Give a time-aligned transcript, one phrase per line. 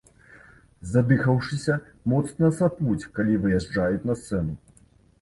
[0.93, 1.77] Задыхаўшыся,
[2.15, 4.53] моцна сапуць, калі выязджаюць на сцэну.